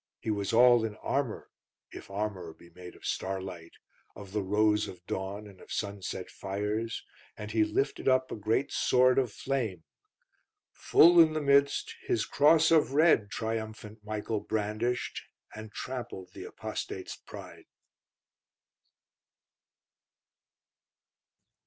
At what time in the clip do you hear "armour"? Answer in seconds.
0.95-1.51, 2.09-2.53